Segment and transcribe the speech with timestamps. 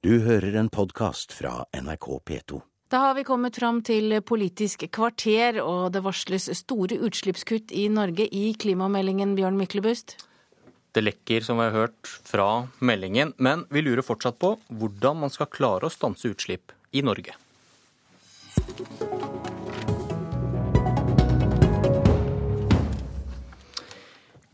[0.00, 2.58] Du hører en podkast fra NRK P2.
[2.88, 8.24] Da har vi kommet fram til Politisk kvarter, og det varsles store utslippskutt i Norge
[8.24, 10.14] i klimameldingen, Bjørn Myklebust?
[10.96, 12.46] Det lekker, som vi har hørt, fra
[12.80, 17.36] meldingen, men vi lurer fortsatt på hvordan man skal klare å stanse utslipp i Norge.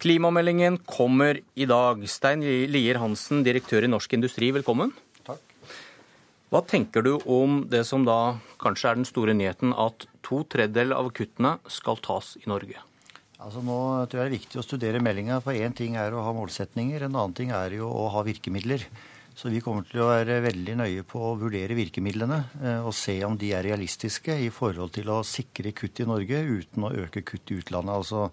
[0.02, 2.02] Klimameldingen kommer i dag.
[2.10, 4.90] Stein Lier Hansen, direktør i Norsk Industri, velkommen.
[6.46, 10.95] Hva tenker du om det som da kanskje er den store nyheten, at to tredjedeler
[10.95, 12.78] av kuttene skal tas i Norge?
[13.42, 16.23] Altså Nå tror jeg det er viktig å studere meldinga, for én ting er å
[16.23, 18.87] ha målsetninger, en annen ting er jo å ha virkemidler.
[19.37, 23.18] Så vi kommer til å være veldig nøye på å vurdere virkemidlene eh, og se
[23.26, 27.20] om de er realistiske i forhold til å sikre kutt i Norge uten å øke
[27.26, 27.98] kutt i utlandet.
[27.98, 28.30] Altså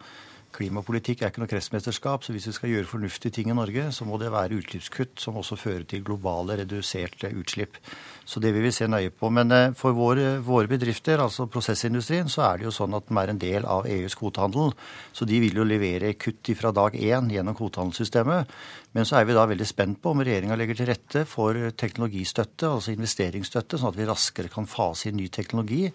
[0.53, 4.05] Klimapolitikk er ikke noe kretsmesterskap, så hvis vi skal gjøre fornuftige ting i Norge, så
[4.05, 7.79] må det være utslippskutt som også fører til globale reduserte utslipp.
[8.26, 9.29] Så det vil vi se nøye på.
[9.34, 13.20] Men eh, for våre, våre bedrifter, altså prosessindustrien, så er det jo sånn at den
[13.20, 14.71] er en del av EUs kvotehandel.
[15.12, 18.54] Så de vil jo levere kutt fra dag én gjennom kvotehandelssystemet.
[18.93, 22.70] Men så er vi da veldig spent på om regjeringa legger til rette for teknologistøtte,
[22.70, 25.88] altså investeringsstøtte, sånn at vi raskere kan fase inn ny teknologi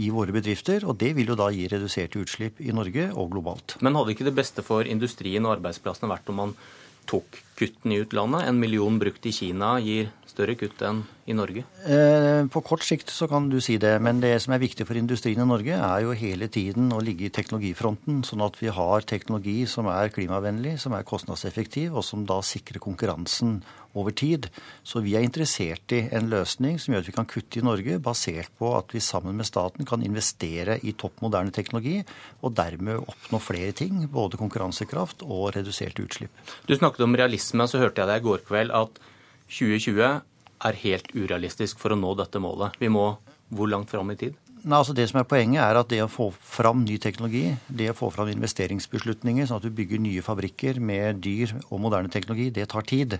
[0.00, 0.86] i våre bedrifter.
[0.88, 3.76] Og det vil jo da gi reduserte utslipp i Norge og globalt.
[3.84, 6.54] Men hadde ikke det beste for industrien og arbeidsplassene vært om man
[7.08, 8.46] tok kuttene i utlandet?
[8.48, 11.64] En million brukt i Kina gir større kutt enn i Norge?
[11.84, 14.98] Eh, på kort sikt så kan du si det, men det som er viktig for
[14.98, 19.06] industrien i Norge, er jo hele tiden å ligge i teknologifronten, sånn at vi har
[19.08, 23.58] teknologi som er klimavennlig, som er kostnadseffektiv, og som da sikrer konkurransen
[23.98, 24.46] over tid.
[24.86, 27.98] Så vi er interessert i en løsning som gjør at vi kan kutte i Norge,
[28.04, 31.98] basert på at vi sammen med staten kan investere i topp moderne teknologi,
[32.44, 36.32] og dermed oppnå flere ting, både konkurransekraft og reduserte utslipp.
[36.68, 39.00] Du snakket om realisme, så hørte jeg deg i går kveld at
[39.48, 40.20] 2020
[40.68, 42.76] er helt urealistisk for å nå dette målet.
[42.80, 43.10] Vi må
[43.54, 44.36] hvor langt fram i tid?
[44.58, 47.92] Nei, altså det som er Poenget er at det å få fram ny teknologi, det
[47.92, 52.50] å få fram investeringsbeslutninger, sånn at du bygger nye fabrikker med dyr og moderne teknologi,
[52.54, 53.16] det tar tid.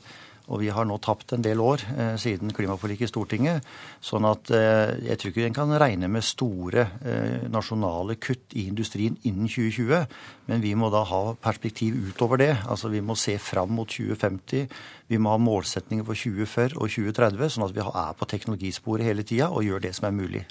[0.49, 3.67] Og vi har nå tapt en del år eh, siden klimaforliket i Stortinget.
[4.05, 8.67] Sånn at eh, jeg tror ikke en kan regne med store eh, nasjonale kutt i
[8.71, 10.07] industrien innen 2020.
[10.49, 12.55] Men vi må da ha perspektiv utover det.
[12.67, 14.65] Altså vi må se fram mot 2050.
[15.09, 19.27] Vi må ha målsetninger for 2040 og 2030, sånn at vi er på teknologisporet hele
[19.29, 20.47] tida og gjør det som er mulig.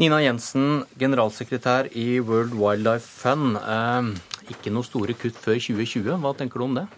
[0.00, 3.60] Nina Jensen, generalsekretær i World Wildlife Fund.
[3.60, 6.16] Eh, ikke noe store kutt før 2020.
[6.24, 6.88] Hva tenker du om det?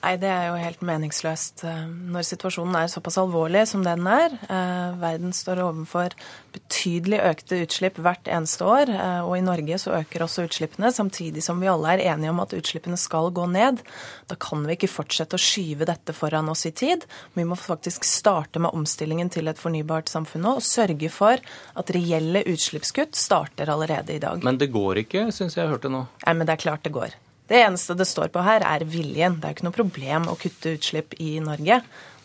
[0.00, 4.32] Nei, det er jo helt meningsløst eh, når situasjonen er såpass alvorlig som den er.
[4.48, 6.16] Eh, verden står overfor
[6.54, 11.44] betydelig økte utslipp hvert eneste år, eh, og i Norge så øker også utslippene, samtidig
[11.44, 13.84] som vi alle er enige om at utslippene skal gå ned.
[14.32, 17.04] Da kan vi ikke fortsette å skyve dette foran oss i tid.
[17.36, 21.44] Vi må faktisk starte med omstillingen til et fornybart samfunn nå, og sørge for
[21.76, 24.40] at reelle utslippskutt starter allerede i dag.
[24.48, 26.06] Men det går ikke, syns jeg hørte nå.
[26.24, 27.20] Nei, men det er klart det går.
[27.50, 29.40] Det eneste det står på her, er viljen.
[29.40, 31.80] Det er ikke noe problem å kutte utslipp i Norge.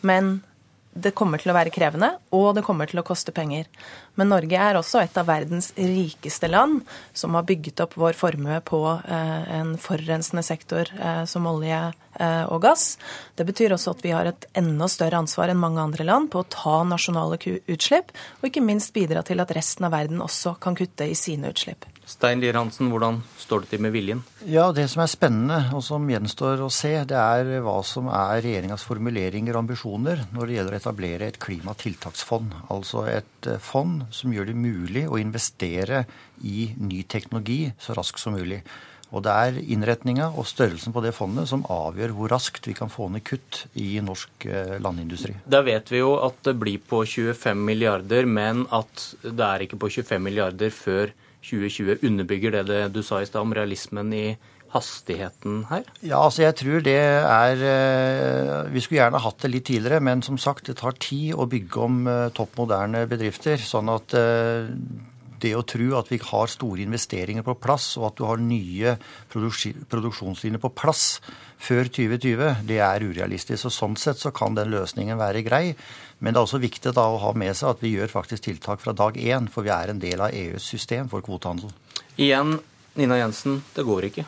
[0.05, 0.35] Men
[0.93, 3.65] det kommer til å være krevende, og det kommer til å koste penger.
[4.15, 6.81] Men Norge er også et av verdens rikeste land,
[7.13, 12.43] som har bygget opp vår formue på eh, en forurensende sektor eh, som olje eh,
[12.47, 12.95] og gass.
[13.35, 16.43] Det betyr også at vi har et enda større ansvar enn mange andre land på
[16.43, 20.77] å ta nasjonale utslipp, og ikke minst bidra til at resten av verden også kan
[20.79, 21.87] kutte i sine utslipp.
[22.05, 24.21] Stein Lier Hansen, hvordan står det til med viljen?
[24.45, 28.43] Ja, Det som er spennende, og som gjenstår å se, det er hva som er
[28.45, 32.53] regjeringas formuleringer og ambisjoner når det gjelder å etablere et klimatiltaksfond.
[32.69, 33.57] Altså et eh,
[34.13, 36.03] som gjør det mulig å investere
[36.43, 38.61] i ny teknologi så raskt som mulig.
[39.13, 42.89] Og det er innretninga og størrelsen på det fondet som avgjør hvor raskt vi kan
[42.91, 45.37] få ned kutt i norsk eh, landindustri.
[45.45, 49.79] Da vet vi jo at det blir på 25 milliarder, men at det er ikke
[49.85, 51.13] på 25 milliarder før
[51.45, 54.27] 2020 underbygger det, det du sa i stad om realismen i
[54.75, 55.87] hastigheten her?
[56.03, 60.23] Ja, altså jeg tror det er eh, Vi skulle gjerne hatt det litt tidligere, men
[60.25, 63.61] som sagt, det tar tid å bygge om eh, topp moderne bedrifter.
[63.61, 64.69] Sånn at eh,
[65.41, 68.95] det å tro at vi har store investeringer på plass, og at du har nye
[69.33, 71.19] produksjonslinjer på plass
[71.61, 73.67] før 2020, det er urealistisk.
[73.69, 75.65] Og Sånn sett så kan den løsningen være grei.
[76.19, 78.81] Men det er også viktig da å ha med seg at vi gjør faktisk tiltak
[78.83, 81.73] fra dag én, for vi er en del av EUs system for kvotehandel.
[82.15, 82.55] Igjen,
[82.95, 84.25] Nina Jensen, det går ikke.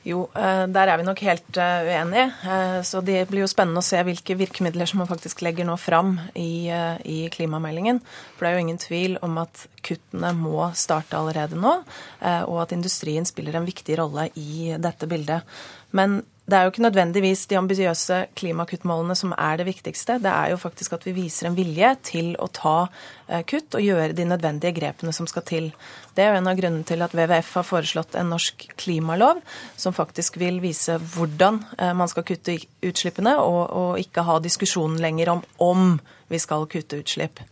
[0.00, 2.30] Jo, eh, der er vi nok helt eh, uenige.
[2.48, 5.76] Eh, så det blir jo spennende å se hvilke virkemidler som man faktisk legger nå
[5.80, 6.72] fram i,
[7.04, 8.00] i, klimameldingen.
[8.36, 11.72] For det er jo ingen tvil om at kuttene må starte allerede nå,
[12.20, 15.48] og at industrien spiller en viktig rolle i dette bildet.
[15.96, 16.20] Men
[16.50, 20.16] Det er jo ikke nødvendigvis de ambisiøse klimakuttmålene som er det viktigste.
[20.18, 22.88] Det er jo faktisk at vi viser en vilje til å ta
[23.28, 25.68] eh, kutt og gjøre de nødvendige grepene som skal til.
[26.16, 29.44] Det er jo en av grunnene til at WWF har foreslått en norsk klimalov
[29.78, 34.98] som faktisk vil vise hvordan eh, man skal kutte utslippene, og, og ikke ha diskusjonen
[34.98, 35.94] lenger om om
[36.32, 37.44] vi skal kutte utslipp.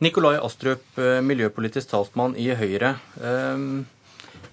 [0.00, 2.96] Nikolai Astrup, eh, miljøpolitisk talsmann i Høyre.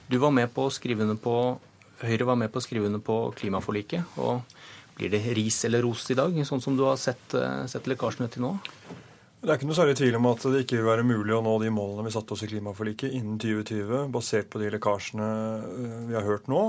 [0.09, 1.39] Du var med på å skrive under på
[1.99, 4.17] Høyre var med på å skrive under på klimaforliket.
[4.23, 4.41] og
[4.99, 8.29] Blir det ris eller ros i dag, sånn som du har sett, eh, sett lekkasjene
[8.31, 8.57] til nå?
[9.39, 11.53] Det er ikke noe særlig tvil om at det ikke vil være mulig å nå
[11.61, 16.17] de målene vi satte oss i klimaforliket innen 2020, basert på de lekkasjene eh, vi
[16.17, 16.63] har hørt nå.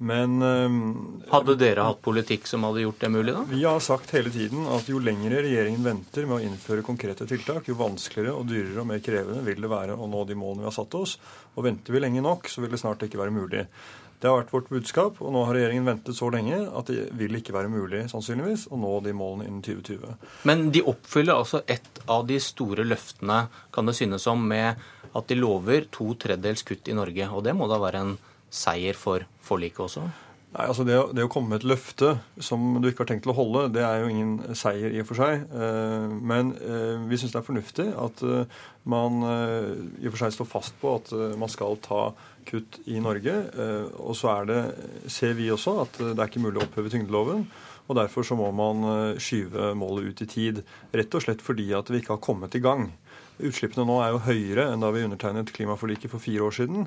[0.00, 0.76] Men um,
[1.28, 3.42] Hadde dere hatt politikk som hadde gjort det mulig, da?
[3.50, 7.68] Vi har sagt hele tiden at jo lengre regjeringen venter med å innføre konkrete tiltak,
[7.68, 10.70] jo vanskeligere og dyrere og mer krevende vil det være å nå de målene vi
[10.70, 11.18] har satt oss.
[11.52, 13.66] Og venter vi lenge nok, så vil det snart ikke være mulig.
[14.20, 17.36] Det har vært vårt budskap, og nå har regjeringen ventet så lenge at det vil
[17.36, 20.16] ikke være mulig sannsynligvis å nå de målene innen 2020.
[20.48, 23.42] Men de oppfyller altså et av de store løftene,
[23.72, 24.80] kan det synes som, med
[25.16, 27.30] at de lover to tredjedels kutt i Norge.
[27.32, 28.18] Og det må da være en
[28.50, 30.08] seier for forliket også?
[30.50, 33.30] Nei, altså det, det, å komme med et løfte som du ikke har tenkt til
[33.30, 35.44] å holde, det er jo ingen seier i og for seg.
[35.46, 40.34] Eh, men eh, vi syns det er fornuftig at eh, man i og for seg
[40.34, 42.08] står fast på at man skal ta
[42.48, 43.34] kutt i Norge.
[44.00, 44.60] Og så er det,
[45.12, 47.44] ser vi også at det er ikke mulig å oppheve tyngdeloven.
[47.86, 48.80] Og derfor så må man
[49.20, 50.62] skyve målet ut i tid.
[50.96, 52.88] Rett og slett fordi at vi ikke har kommet i gang.
[53.46, 56.86] Utslippene nå er jo høyere enn da vi undertegnet klimaforliket for fire år siden.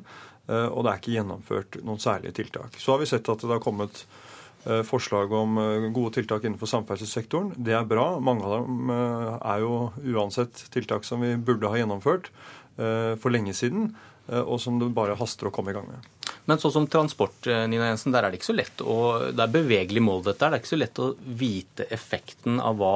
[0.50, 2.78] Eh, og det er ikke gjennomført noen særlige tiltak.
[2.80, 4.04] Så har vi sett at det har kommet
[4.68, 7.54] eh, forslag om eh, gode tiltak innenfor samferdselssektoren.
[7.56, 8.08] Det er bra.
[8.24, 9.78] Mange av dem er jo
[10.16, 12.34] uansett tiltak som vi burde ha gjennomført
[12.74, 13.92] for lenge siden,
[14.34, 16.08] og som det bare haster å komme i gang med.
[16.50, 18.96] Men sånn som transport, Nina Jensen, der er det ikke så lett å,
[19.30, 20.42] det er bevegelig mål dette.
[20.42, 22.96] Det er ikke så lett å vite effekten av hva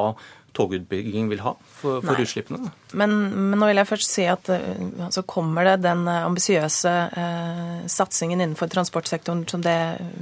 [0.56, 2.72] togutbygging vil ha for, for utslippene?
[2.98, 6.94] Men, men, nå vil jeg først si at eh, altså kommer det den eh, ambisiøse
[7.24, 9.78] eh, satsingen innenfor transportsektoren som det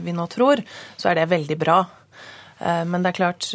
[0.05, 0.63] vi nå tror,
[0.97, 1.79] så er det veldig bra.
[2.59, 3.49] Eh, men det er klart,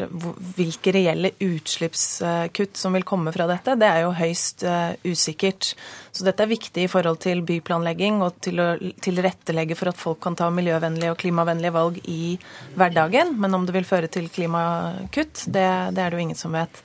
[0.56, 5.73] hvilke reelle utslippskutt som vil komme fra dette, det er jo høyst eh, usikkert.
[6.12, 8.69] Så dette er viktig i forhold til byplanlegging og til å
[9.00, 12.35] tilrettelegge for at folk kan ta miljøvennlige og klimavennlige valg i
[12.76, 13.37] hverdagen.
[13.41, 16.82] Men om det vil føre til klimakutt, det, det er det jo ingen som vet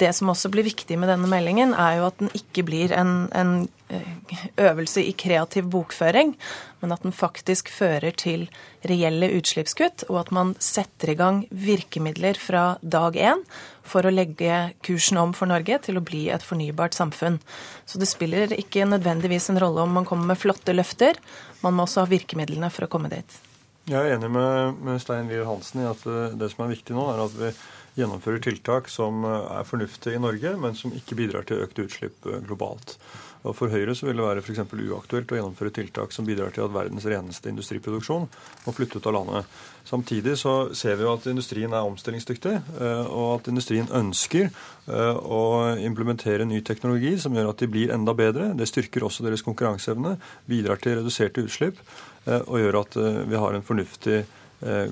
[0.00, 3.28] det som også blir viktig med denne meldingen, er jo at den ikke blir en,
[3.36, 3.52] en,
[3.92, 6.34] eh, øvelse i kreativ bokføring,
[6.82, 8.48] men at den faktisk fører til
[8.88, 13.44] reelle utslippskutt, og at man setter i gang virkemidler fra dag én
[13.86, 17.38] for å legge kursen om for Norge til å bli et fornybart samfunn.
[17.86, 21.20] Så det spiller ikke nødvendigvis en rolle om man kommer med flotte løfter,
[21.62, 23.40] man må også ha virkemidlene for å komme dit.
[23.84, 26.94] Jeg er enig med, med Stein Lier Hansen i at eh, det som er viktig
[26.96, 27.50] nå, er at vi
[27.98, 32.26] gjennomfører tiltak som eh, er fornuftige i Norge, men som ikke bidrar til økte utslipp
[32.26, 32.96] eh, globalt.
[33.44, 34.62] Og For Høyre så vil det være f.eks.
[34.72, 38.24] uaktuelt å gjennomføre tiltak som bidrar til at verdens reneste industriproduksjon
[38.64, 39.50] må flytte ut av landet.
[39.84, 44.48] Samtidig så ser vi jo at industrien er omstillingsdyktig, eh, og at industrien ønsker
[44.84, 45.42] å
[45.80, 48.50] implementere ny teknologi som gjør at de blir enda bedre.
[48.52, 51.80] Det styrker også deres konkurranseevne, bidrar til reduserte utslipp
[52.26, 52.98] og gjør at
[53.30, 54.18] vi har en fornuftig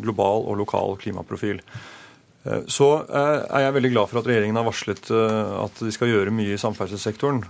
[0.00, 1.60] global og lokal klimaprofil.
[2.44, 5.92] Eh, så eh, er jeg veldig glad for at regjeringen har varslet eh, at de
[5.94, 7.42] skal gjøre mye i samferdselssektoren.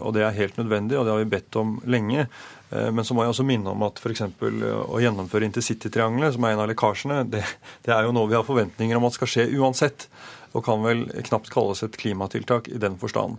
[0.00, 2.26] Og det er helt nødvendig, og det har vi bedt om lenge.
[2.70, 4.22] Men så må jeg også minne om at f.eks.
[4.30, 7.42] å gjennomføre intercitytriangelet, som er en av lekkasjene, det,
[7.82, 10.06] det, er jo noe vi har forventninger om at skal skje uansett.
[10.54, 13.38] Og kan vel knapt kalles et klimatiltak i den forstand.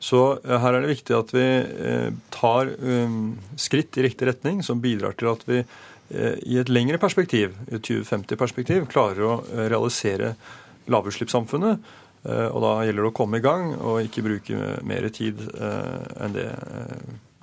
[0.00, 1.44] Så her er det viktig at vi
[2.32, 2.72] tar
[3.60, 5.62] skritt i riktig retning som bidrar til at vi
[6.10, 10.34] i et lengre perspektiv, i et 2050-perspektiv, klarer å eh, realisere
[10.92, 11.94] lavutslippssamfunnet.
[12.26, 16.36] Eh, og da gjelder det å komme i gang og ikke bruke mer tid enn
[16.36, 16.50] det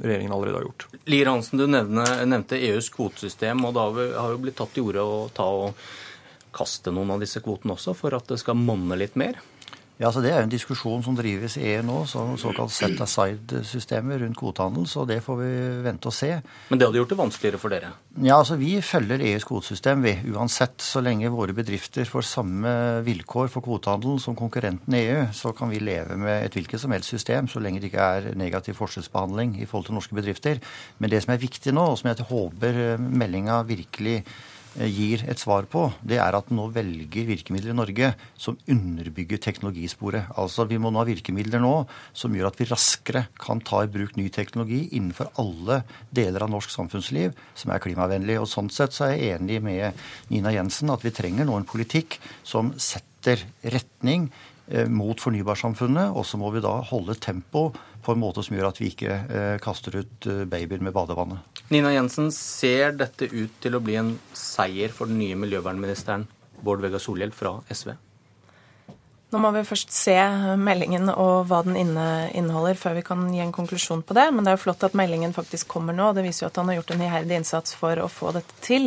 [0.03, 0.87] regjeringen allerede har gjort.
[1.11, 5.03] Lier Hansen, du nevne, nevnte EUs kvotesystem, og da har jo blitt tatt til orde
[5.05, 5.83] å ta og
[6.53, 9.39] kaste noen av disse kvotene også, for at det skal monne litt mer?
[10.01, 12.97] Ja, så Det er jo en diskusjon som drives i EU nå, så, såkalt set
[13.03, 14.87] aside-systemet rundt kvotehandel.
[14.89, 15.49] Så det får vi
[15.85, 16.31] vente og se.
[16.71, 17.91] Men det hadde gjort det vanskeligere for dere?
[18.17, 20.15] Ja, altså Vi følger EUs kvotesystem, vi.
[20.33, 20.81] Uansett.
[20.81, 22.71] Så lenge våre bedrifter får samme
[23.05, 26.91] vilkår for kvotehandel som konkurrenten i EU, så kan vi leve med et hvilket som
[26.91, 30.61] helst system, så lenge det ikke er negativ forskjellsbehandling i forhold til norske bedrifter.
[30.97, 34.23] Men det som er viktig nå, og som jeg håper meldinga virkelig
[34.73, 40.31] gir et svar på, det er at nå velger virkemidler i Norge som underbygger teknologisporet.
[40.39, 41.73] Altså Vi må nå ha virkemidler nå
[42.17, 46.53] som gjør at vi raskere kan ta i bruk ny teknologi innenfor alle deler av
[46.53, 48.39] norsk samfunnsliv som er klimavennlig.
[48.41, 50.03] Og Sånn sett så er jeg enig med
[50.33, 54.29] Nina Jensen at vi trenger nå en politikk som setter retning
[54.67, 57.69] eh, mot fornybarsamfunnet, og så må vi da holde tempo
[58.03, 61.52] på en måte som gjør at vi ikke eh, kaster ut eh, babyer med badevannet.
[61.73, 66.27] Nina Jensen, ser dette ut til å bli en seier for den nye miljøvernministeren
[66.61, 67.95] Bård Vegar Solhjell fra SV?
[69.33, 70.13] Nå må vi først se
[70.61, 74.27] meldingen og hva den inneholder, før vi kan gi en konklusjon på det.
[74.29, 76.11] Men det er jo flott at meldingen faktisk kommer nå.
[76.11, 78.59] og Det viser jo at han har gjort en iherdig innsats for å få dette
[78.61, 78.85] til.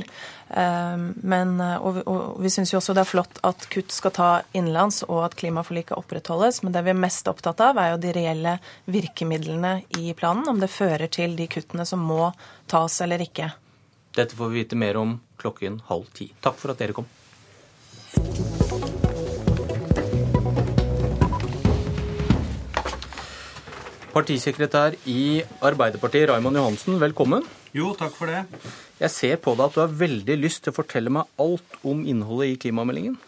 [0.54, 4.30] Ehm, men, og, og vi syns jo også det er flott at kutt skal ta
[4.52, 6.62] innenlands, og at klimaforliket opprettholdes.
[6.62, 10.46] Men det vi er mest opptatt av, er jo de reelle virkemidlene i planen.
[10.54, 12.30] Om det fører til de kuttene som må
[12.70, 13.50] tas eller ikke.
[14.16, 16.30] Dette får vi vite mer om klokken halv ti.
[16.40, 17.10] Takk for at dere kom.
[24.16, 27.42] Partisekretær i Arbeiderpartiet, Raymond Johansen, velkommen.
[27.76, 28.46] Jo, takk for det.
[28.96, 32.00] Jeg ser på deg at du har veldig lyst til å fortelle meg alt om
[32.08, 33.18] innholdet i klimameldingen.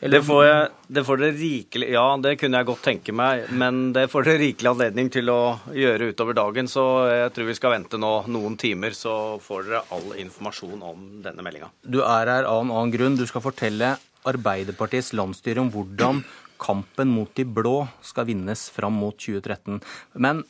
[0.00, 0.14] Eller...
[0.14, 3.90] Det, får jeg, det får dere rikelig Ja, det kunne jeg godt tenke meg, men
[3.92, 5.38] det får dere rikelig anledning til å
[5.74, 9.84] gjøre utover dagen, så jeg tror vi skal vente nå noen timer, så får dere
[9.92, 11.74] all informasjon om denne meldinga.
[11.84, 13.20] Du er her av en annen grunn.
[13.20, 13.98] Du skal fortelle
[14.28, 16.24] Arbeiderpartiets landsstyre om hvordan
[16.60, 19.80] kampen mot de blå skal vinnes fram mot 2013.
[20.14, 20.44] Men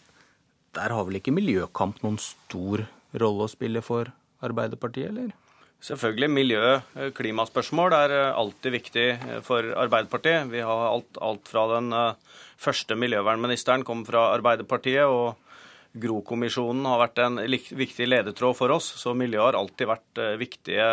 [0.77, 2.87] der har vel ikke miljøkamp noen stor
[3.19, 4.11] rolle å spille for
[4.45, 5.33] Arbeiderpartiet, eller?
[5.83, 6.29] Selvfølgelig.
[6.35, 9.07] Miljø- og klimaspørsmål er alltid viktig
[9.47, 10.51] for Arbeiderpartiet.
[10.51, 15.37] Vi har alt, alt fra den eh, første miljøvernministeren kom fra Arbeiderpartiet, og
[16.03, 18.91] Gro-kommisjonen har vært en viktig ledetråd for oss.
[19.01, 20.87] Så miljø har alltid vært eh, viktige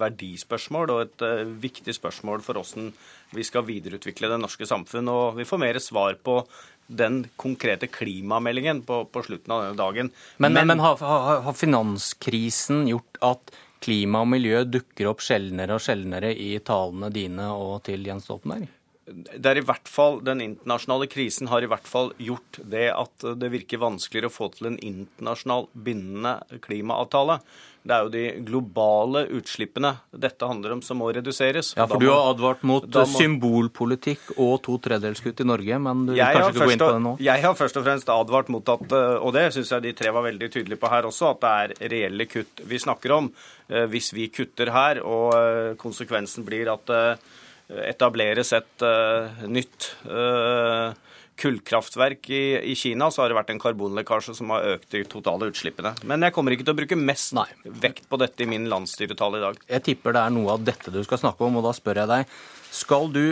[0.00, 2.90] verdispørsmål og et eh, viktig spørsmål for hvordan
[3.36, 5.10] vi skal videreutvikle det norske samfunn.
[5.12, 6.40] Og vi får mer svar på
[6.86, 10.10] den konkrete klimameldingen på, på slutten av denne dagen.
[10.38, 15.76] Men, men, men har, har, har, finanskrisen gjort at klima og miljø dukker opp sjeldnere
[15.76, 18.70] og sjeldnere i talene dine og til Jens Stoltenberg?
[19.06, 23.26] Det er i hvert fall, Den internasjonale krisen har i hvert fall gjort det at
[23.38, 27.38] det virker vanskeligere å få til en internasjonal bindende klimaavtale.
[27.86, 31.70] Det er jo de globale utslippene dette handler om, som må reduseres.
[31.78, 36.16] Ja, for Du har advart mot må, symbolpolitikk og to tredjedelskutt i Norge, men du
[36.16, 37.14] vil kanskje ikke gå inn på det nå?
[37.28, 40.26] Jeg har først og fremst advart mot at, og det syns jeg de tre var
[40.26, 43.30] veldig tydelige på her også, at det er reelle kutt vi snakker om.
[43.70, 47.34] Eh, hvis vi kutter her, og eh, konsekvensen blir at eh,
[47.68, 50.94] etableres et uh, nytt uh,
[51.36, 52.42] kullkraftverk i,
[52.72, 55.92] i, Kina, så har det vært en karbonlekkasje som har økt de totale utslippene.
[56.08, 57.46] Men jeg kommer ikke til å bruke mest Nei.
[57.82, 59.60] vekt på dette i min landsstyretale i dag.
[59.76, 62.12] Jeg tipper det er noe av dette du skal snakke om, og da spør jeg
[62.12, 62.34] deg.
[62.72, 63.22] Skal du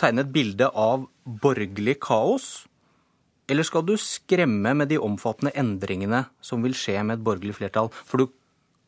[0.00, 2.50] tegne et bilde av borgerlig kaos?
[3.50, 7.92] Eller skal du skremme med de omfattende endringene som vil skje med et borgerlig flertall?
[8.08, 8.32] For du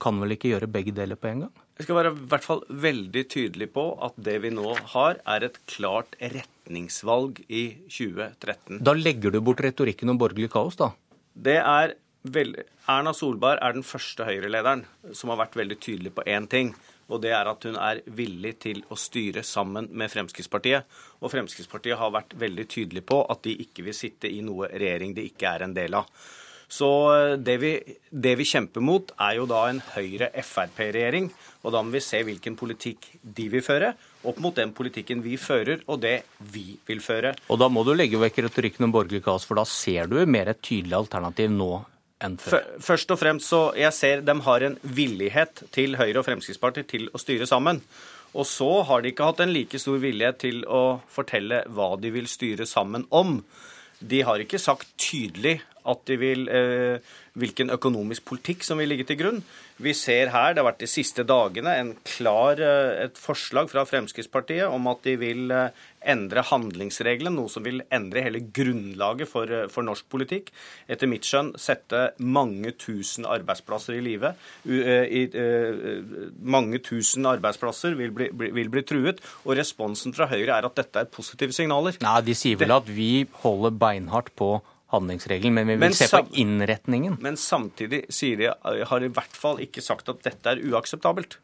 [0.02, 1.54] kan vel ikke gjøre begge deler på en gang?
[1.74, 5.46] Jeg skal være i hvert fall veldig tydelig på at det vi nå har, er
[5.48, 8.78] et klart retningsvalg i 2013.
[8.86, 10.92] Da legger du bort retorikken om borgerlig kaos, da?
[11.34, 11.96] Det er
[12.30, 12.54] vel...
[12.84, 14.84] Erna Solberg er den første Høyre-lederen
[15.16, 16.74] som har vært veldig tydelig på én ting.
[17.08, 20.86] Og det er at hun er villig til å styre sammen med Fremskrittspartiet.
[21.24, 25.16] Og Fremskrittspartiet har vært veldig tydelig på at de ikke vil sitte i noe regjering
[25.16, 26.06] de ikke er en del av.
[26.68, 27.72] Så eh, det vi,
[28.10, 31.30] det vi kjemper mot, er jo da en Høyre-Frp-regjering.
[31.64, 33.94] Og da må vi se hvilken politikk de vil føre,
[34.28, 36.18] opp mot den politikken vi fører, og det
[36.52, 37.34] vi vil føre.
[37.48, 40.52] Og da må du legge vekk retorikken om borgerlig kaos, for da ser du mer
[40.52, 41.72] et tydelig alternativ nå
[42.24, 42.66] enn før?
[42.84, 47.08] Først og fremst så jeg ser de har en villighet til Høyre og Fremskrittspartiet til
[47.12, 47.80] å styre sammen.
[48.34, 52.10] Og så har de ikke hatt en like stor villighet til å fortelle hva de
[52.14, 53.38] vil styre sammen om.
[54.02, 56.98] De har ikke sagt tydelig at de vil, eh,
[57.36, 59.40] hvilken økonomisk politikk som vil ligge til grunn.
[59.82, 63.84] Vi ser her, det har vært de siste dagene, en klar, eh, et forslag fra
[63.84, 65.70] Fremskrittspartiet om at de vil eh,
[66.06, 70.52] endre handlingsreglene, noe som vil endre hele grunnlaget for, for norsk politikk.
[70.88, 74.34] Etter mitt skjønn sette mange tusen arbeidsplasser i live.
[76.44, 81.00] mange tusen arbeidsplasser vil bli, vil bli, truet, og responsen fra Høyre er at dette
[81.00, 81.96] er positive signaler.
[82.04, 84.60] Nei, De sier vel at vi holder beinhardt på
[84.94, 87.18] handlingsregelen, men vi vil men se på innretningen.
[87.24, 88.52] Men samtidig sier de,
[88.88, 91.38] har de i hvert fall ikke sagt at dette er uakseptabelt.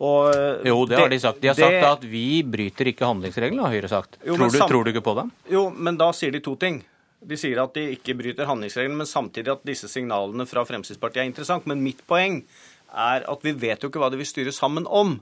[0.00, 0.30] Og
[0.64, 1.42] jo, det, det, har de sagt.
[1.42, 4.16] De har det, sagt at vi bryter ikke handlingsregelen, har Høyre sagt.
[4.24, 5.32] Jo, tror, du, tror, du, ikke på dem?
[5.52, 6.80] Jo, men da sier de to ting.
[7.20, 11.28] De sier at de ikke bryter handlingsregelen, men samtidig at disse signalene fra Fremskrittspartiet er
[11.28, 11.68] interessant.
[11.68, 12.40] Men mitt poeng
[12.90, 15.16] er at vi vet jo ikke hva de vil styre sammen om.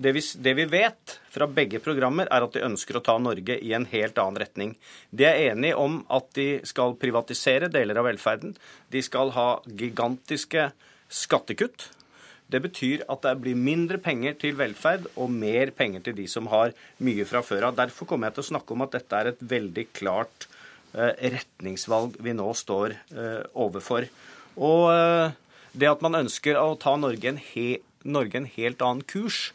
[0.00, 3.58] Det vi, det vi, vet fra begge programmer, er at de ønsker å ta Norge
[3.60, 4.74] i en helt annen retning.
[5.10, 8.54] De er enige om at de skal privatisere deler av velferden.
[8.88, 10.70] De skal ha gigantiske
[11.10, 11.90] skattekutt.
[12.50, 16.48] Det betyr at det blir mindre penger til velferd og mer penger til de som
[16.50, 16.72] har
[17.04, 17.76] mye fra før av.
[17.78, 20.48] Derfor kommer jeg til å snakke om at dette er et veldig klart
[20.96, 24.08] eh, retningsvalg vi nå står eh, overfor.
[24.58, 25.38] Og eh,
[25.72, 29.50] det at man ønsker å ta Norge en, he, Norge en helt annen kurs,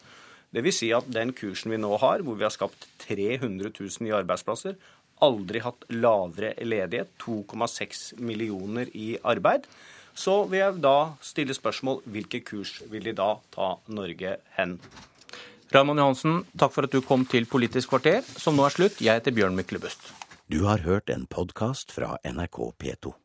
[0.56, 4.06] det vil si at den kursen vi nå har, hvor vi har skapt 300 000
[4.06, 4.78] nye arbeidsplasser,
[5.24, 9.68] aldri hatt lavere ledighet, 2,6 millioner i arbeid,
[10.16, 14.78] så vil jeg da stille spørsmål hvilken kurs vil de da ta Norge hen?
[15.76, 19.02] Raymond Johansen, takk for at du kom til Politisk kvarter, som nå er slutt.
[19.04, 20.08] Jeg heter Bjørn Myklebust.
[20.48, 23.16] Du har hørt en podkast fra NRK P2.